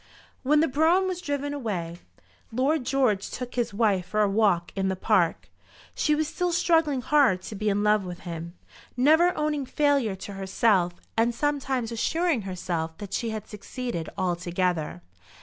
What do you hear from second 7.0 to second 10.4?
hard to be in love with him, never owning failure to